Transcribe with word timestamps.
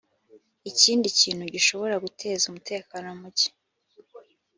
ikindi 0.71 1.07
kintu 1.19 1.43
gishobora 1.53 1.95
guteza 2.03 2.43
umutekano 2.47 3.07
muke 3.21 3.49